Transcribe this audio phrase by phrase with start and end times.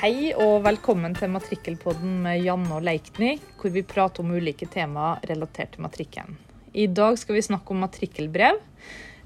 [0.00, 5.20] Hei og velkommen til Matrikkelpodden med Janne og Leikny, hvor vi prater om ulike temaer
[5.28, 6.38] relatert til matrikken.
[6.72, 8.62] I dag skal vi snakke om matrikkelbrev.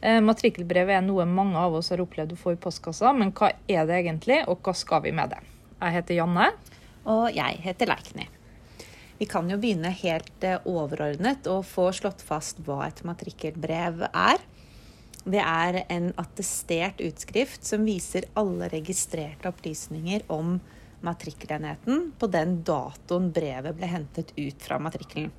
[0.03, 3.53] Eh, matrikkelbrev er noe mange av oss har opplevd å få i postkassa, men hva
[3.71, 5.39] er det egentlig, og hva skal vi med det?
[5.79, 6.49] Jeg heter Janne.
[7.07, 8.27] Og jeg heter Leikny.
[9.21, 14.43] Vi kan jo begynne helt eh, overordnet og få slått fast hva et matrikkelbrev er.
[15.25, 20.59] Det er en attestert utskrift som viser alle registrerte opplysninger om
[21.05, 25.33] matrikkelenheten på den datoen brevet ble hentet ut fra matrikkelen.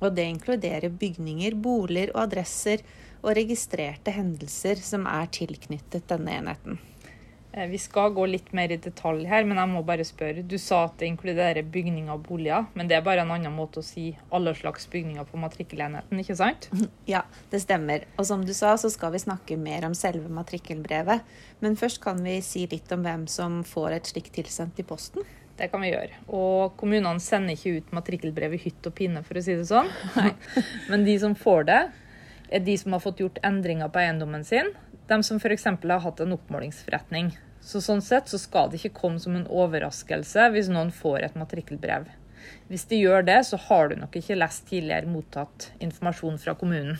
[0.00, 2.80] Og det inkluderer bygninger, boliger og adresser
[3.20, 6.80] og registrerte hendelser som er tilknyttet denne enheten.
[7.56, 10.42] Eh, vi skal gå litt mer i detalj her, men jeg må bare spørre.
[10.42, 13.78] Du sa at det inkluderer bygninger og boliger, men det er bare en annen måte
[13.78, 16.68] å si alle slags bygninger på matrikkelenheten, ikke sant?
[17.14, 17.22] Ja,
[17.52, 18.08] det stemmer.
[18.18, 21.22] Og som du sa, så skal vi snakke mer om selve matrikkelbrevet.
[21.62, 25.26] Men først kan vi si litt om hvem som får et slikt tilsendt i posten.
[25.54, 26.24] Det kan vi gjøre.
[26.34, 29.92] Og kommunene sender ikke ut matrikkelbrev i hytt og pinne, for å si det sånn.
[30.16, 30.32] Nei.
[30.90, 31.82] Men de som får det,
[32.54, 34.72] er de som har fått gjort endringer på eiendommen sin.
[35.08, 35.64] De som f.eks.
[35.64, 37.34] har hatt en oppmålingsforretning.
[37.64, 41.38] Så sånn sett så skal det ikke komme som en overraskelse hvis noen får et
[41.40, 42.10] matrikkelbrev.
[42.68, 46.98] Hvis de gjør det, så har du nok ikke lest tidligere mottatt informasjon fra kommunen.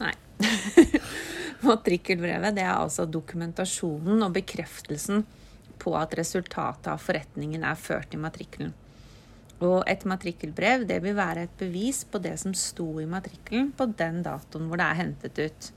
[0.00, 0.14] Nei.
[1.66, 5.26] Matrikkelbrevet det er altså dokumentasjonen og bekreftelsen
[5.80, 8.72] på at resultatet av forretningen er ført i matrikkelen.
[9.60, 13.90] Og et matrikkelbrev det vil være et bevis på det som sto i matrikkelen på
[13.98, 15.70] den datoen hvor det er hentet ut.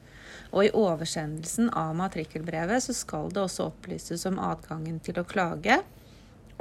[0.52, 5.82] Og i oversendelsen av matrikkelbrevet så skal det også opplyses om adgangen til å klage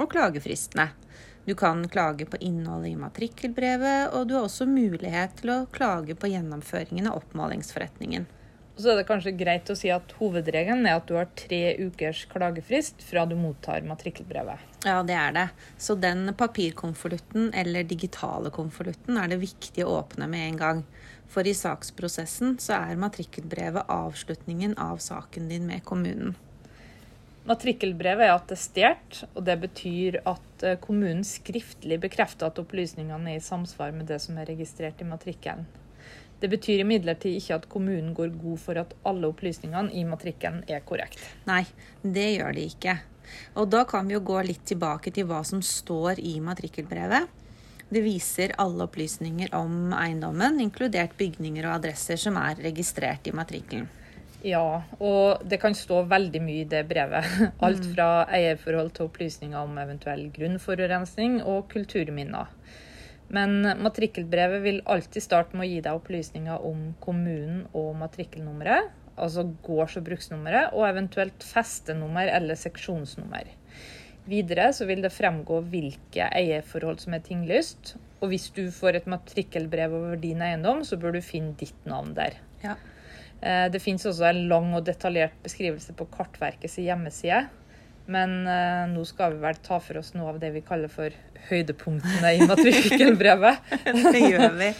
[0.01, 0.89] og klagefristene.
[1.45, 6.15] Du kan klage på innholdet i matrikkelbrevet, og du har også mulighet til å klage
[6.15, 8.25] på gjennomføringen av oppmålingsforretningen.
[8.75, 12.23] Så er det kanskje greit å si at Hovedregelen er at du har tre ukers
[12.31, 14.63] klagefrist fra du mottar matrikkelbrevet.
[14.83, 15.47] Ja, det er det.
[15.77, 20.81] Så den papirkonvolutten eller digitale konvolutten er det viktig å åpne med en gang.
[21.29, 26.33] For i saksprosessen så er matrikkelbrevet avslutningen av saken din med kommunen.
[27.43, 33.43] Matrikkelbrevet er attestert, og det betyr at eh, kommunen skriftlig bekrefter at opplysningene er i
[33.43, 35.65] samsvar med det som er registrert i matrikkelen.
[36.43, 40.83] Det betyr imidlertid ikke at kommunen går god for at alle opplysningene i matrikkelen er
[40.83, 41.21] korrekt.
[41.47, 41.63] Nei,
[42.03, 42.97] det gjør de ikke.
[43.55, 47.31] Og da kan vi jo gå litt tilbake til hva som står i matrikkelbrevet.
[47.93, 53.87] Det viser alle opplysninger om eiendommen, inkludert bygninger og adresser som er registrert i matrikkelen.
[54.43, 57.27] Ja, og det kan stå veldig mye i det brevet.
[57.65, 62.51] Alt fra eierforhold til opplysninger om eventuell grunnforurensning og kulturminner.
[63.33, 69.47] Men matrikkelbrevet vil alltid starte med å gi deg opplysninger om kommunen og matrikkelnummeret, altså
[69.65, 73.49] gårds- og bruksnummeret, og eventuelt festenummer eller seksjonsnummer.
[74.29, 77.95] Videre så vil det fremgå hvilke eierforhold som er tinglyst.
[78.21, 82.13] Og hvis du får et matrikkelbrev over din eiendom, så bør du finne ditt navn
[82.15, 82.37] der.
[82.63, 82.77] Ja.
[83.41, 87.41] Eh, det finnes også en lang og detaljert beskrivelse på Kartverkets hjemmeside.
[88.11, 91.13] Men uh, nå skal vi vel ta for oss noe av det vi kaller for
[91.49, 93.75] høydepunktene i matrikkelbrevet.
[94.15, 94.71] det gjør vi.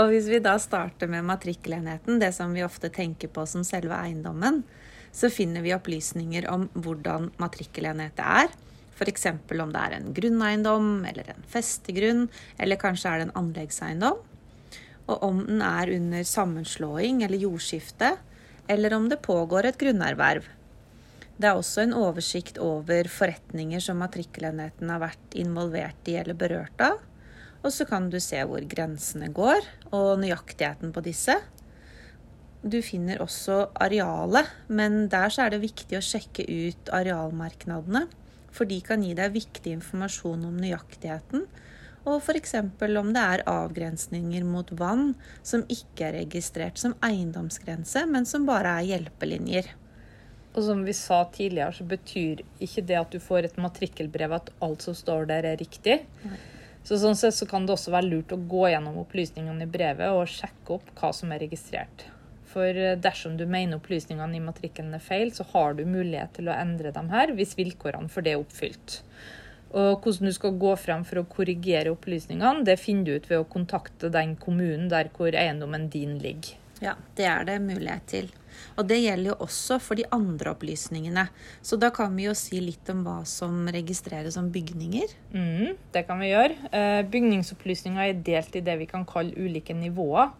[0.00, 3.96] Og hvis vi da starter med matrikkelenheten, det som vi ofte tenker på som selve
[3.96, 4.62] eiendommen,
[5.10, 8.52] så finner vi opplysninger om hvordan matrikkelenhet er
[9.00, 9.26] F.eks.
[9.32, 12.26] om det er en grunneiendom eller en festegrunn,
[12.60, 14.18] eller kanskje er det en anleggseiendom.
[15.08, 18.12] Og om den er under sammenslåing eller jordskifte,
[18.68, 20.44] eller om det pågår et grunnerverv.
[21.40, 26.84] Det er også en oversikt over forretninger som matrikkelenheten har vært involvert i eller berørt
[26.84, 27.00] av.
[27.64, 29.64] Og så kan du se hvor grensene går,
[29.96, 31.36] og nøyaktigheten på disse.
[32.60, 38.06] Du finner også arealet, men der så er det viktig å sjekke ut arealmerknadene
[38.54, 41.46] for de kan gi deg viktig informasjon om nøyaktigheten,
[42.08, 42.54] og f.eks.
[42.56, 45.12] om det er avgrensninger mot vann
[45.44, 49.68] som ikke er registrert som eiendomsgrense, men som bare er hjelpelinjer.
[50.50, 54.50] Og som vi sa tidligere, så betyr ikke det at du får et matrikkelbrev at
[54.64, 56.00] alt som står der, er riktig.
[56.26, 56.38] Nei.
[56.86, 60.16] Så sånn sett så kan det også være lurt å gå gjennom opplysningene i brevet
[60.16, 62.06] og sjekke opp hva som er registrert.
[62.50, 66.50] For eh, dersom du mener opplysningene i matrikkelen er feil, så har du mulighet til
[66.50, 69.02] å endre dem her hvis vilkårene for det er oppfylt.
[69.70, 73.44] Og hvordan du skal gå frem for å korrigere opplysningene, det finner du ut ved
[73.44, 76.56] å kontakte den kommunen der hvor eiendommen din ligger.
[76.80, 78.30] Ja, det er det mulighet til.
[78.80, 81.26] Og det gjelder jo også for de andre opplysningene.
[81.62, 85.14] Så da kan vi jo si litt om hva som registreres som bygninger.
[85.34, 86.58] Mm, det kan vi gjøre.
[86.72, 90.32] Eh, bygningsopplysninger er delt i det vi kan kalle ulike nivåer.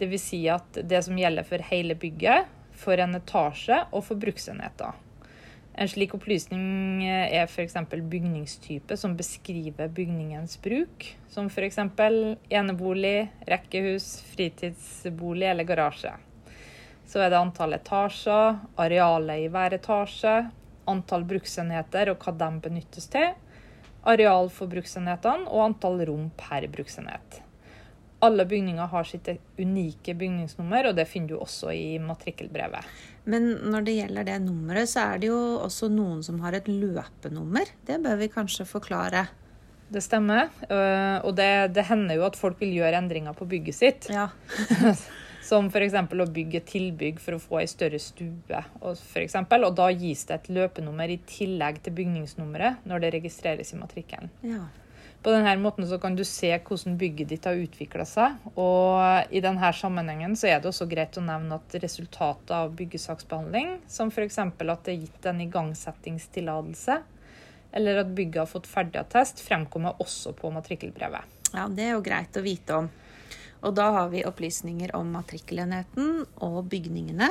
[0.00, 0.26] Dvs.
[0.30, 2.48] Si at det som gjelder for hele bygget,
[2.80, 4.96] for en etasje og for bruksenheter.
[5.74, 7.76] En slik opplysning er f.eks.
[7.90, 11.78] bygningstype som beskriver bygningens bruk, som f.eks.
[12.50, 16.16] enebolig, rekkehus, fritidsbolig eller garasje.
[17.06, 20.34] Så er det antall etasjer, arealet i hver etasje,
[20.90, 23.30] antall bruksenheter og hva de benyttes til,
[24.02, 27.40] areal for bruksenhetene og antall rom per bruksenhet.
[28.20, 32.88] Alle bygninger har sitt unike bygningsnummer, og det finner du også i matrikkelbrevet.
[33.30, 36.68] Men når det gjelder det nummeret, så er det jo også noen som har et
[36.68, 37.72] løpenummer.
[37.88, 39.26] Det bør vi kanskje forklare.
[39.90, 40.52] Det stemmer.
[40.68, 44.10] Øh, og det, det hender jo at folk vil gjøre endringer på bygget sitt.
[44.12, 44.28] Ja.
[45.50, 45.96] Som f.eks.
[45.96, 48.60] å bygge tilbygg for å få ei større stue.
[48.84, 53.14] Og, for eksempel, og da gis det et løpenummer i tillegg til bygningsnummeret når det
[53.16, 54.30] registreres i matrikkelen.
[54.46, 54.68] ja.
[55.20, 58.38] På denne måten så kan du se hvordan bygget ditt har utvikla seg.
[58.56, 63.74] Og i denne sammenhengen så er det også greit å nevne at resultatet av byggesaksbehandling,
[63.84, 64.38] som f.eks.
[64.40, 66.96] at det er gitt en igangsettingstillatelse,
[67.76, 71.36] eller at bygget har fått ferdigattest, fremkommer også på matrikkelbrevet.
[71.52, 72.90] Ja, det er jo greit å vite om.
[73.60, 77.28] Og da har vi opplysninger om matrikkelenheten og bygningene.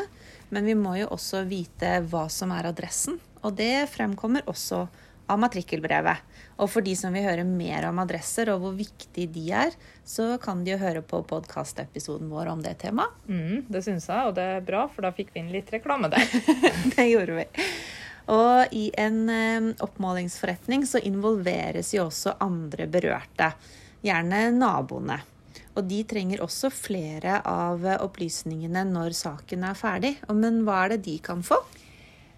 [0.53, 4.85] Men vi må jo også vite hva som er adressen, og det fremkommer også
[5.29, 6.25] av matrikkelbrevet.
[6.59, 10.33] Og for de som vil høre mer om adresser og hvor viktig de er, så
[10.41, 13.15] kan de jo høre på podkastepisoden vår om det temaet.
[13.29, 16.11] Mm, det syns jeg, og det er bra, for da fikk vi inn litt reklame
[16.11, 16.25] der.
[16.95, 17.47] det gjorde vi.
[18.29, 23.53] Og i en eh, oppmålingsforretning så involveres jo også andre berørte,
[24.05, 25.21] gjerne naboene.
[25.77, 30.15] Og de trenger også flere av opplysningene når saken er ferdig.
[30.35, 31.61] Men hva er det de kan få?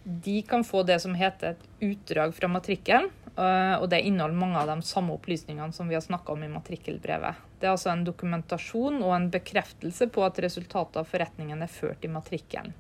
[0.03, 3.09] De kan få det som heter et utdrag fra matrikkelen.
[3.38, 6.48] eh, Og det inneholder mange av de samme opplysningene som vi har snakka om i
[6.48, 7.36] matrikkelbrevet.
[7.59, 12.06] Det er altså en dokumentasjon og en bekreftelse på at resultatet av forretningen er ført
[12.06, 12.74] i matrikkelen.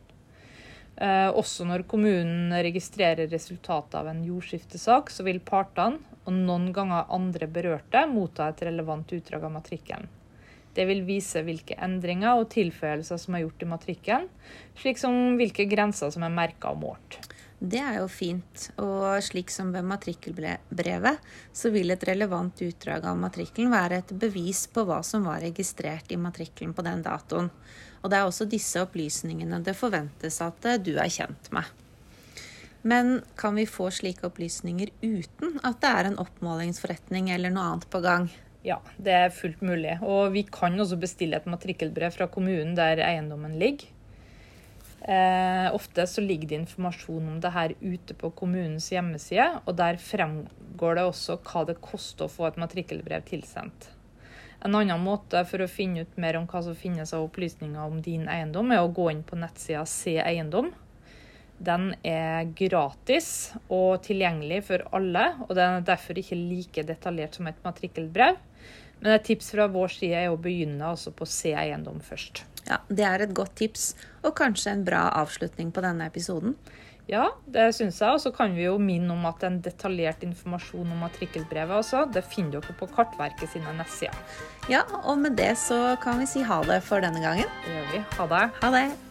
[0.97, 7.05] Eh, Også når kommunen registrerer resultatet av en jordskiftesak, så vil partene, og noen ganger
[7.09, 10.09] andre berørte, motta et relevant utdrag av matrikkelen.
[10.75, 14.27] Det vil vise hvilke endringer og tilføyelser som er gjort i matrikkelen,
[14.79, 17.19] slik som hvilke grenser som er merka og målt.
[17.61, 18.63] Det er jo fint.
[18.81, 24.63] Og slik som ved matrikkelbrevet, så vil et relevant utdrag av matrikkelen være et bevis
[24.73, 27.51] på hva som var registrert i matrikkelen på den datoen.
[28.01, 31.69] Og det er også disse opplysningene det forventes at eh, du er kjent med.
[32.81, 37.85] Men kan vi få slike opplysninger uten at det er en oppmålingsforretning eller noe annet
[37.93, 38.31] på gang?
[38.65, 39.95] Ja, det er fullt mulig.
[40.05, 43.89] Og vi kan også bestille et matrikkelbrev fra kommunen der eiendommen ligger.
[45.01, 49.97] Eh, ofte så ligger det informasjon om det her ute på kommunens hjemmeside, og der
[49.97, 53.89] fremgår det også hva det koster å få et matrikkelbrev tilsendt.
[54.61, 57.97] En annen måte for å finne ut mer om hva som finnes av opplysninger om
[58.05, 60.69] din eiendom, er å gå inn på nettsida Se eiendom.
[61.61, 67.49] Den er gratis og tilgjengelig for alle, og den er derfor ikke like detaljert som
[67.51, 68.39] et matrikkelbrev.
[69.01, 72.43] Men et tips fra vår side er å begynne altså på Se eiendom først.
[72.67, 76.55] Ja, Det er et godt tips, og kanskje en bra avslutning på denne episoden.
[77.09, 78.13] Ja, det syns jeg.
[78.13, 82.23] Og så kan vi jo minne om at en detaljert informasjon om matrikkelbrevet også, det
[82.29, 84.17] finner dere på Kartverket sine nettsider.
[84.71, 87.49] Ja, og med det så kan vi si ha det for denne gangen.
[87.65, 88.03] Det gjør vi.
[88.19, 88.45] Ha det.
[88.61, 89.10] Ha det!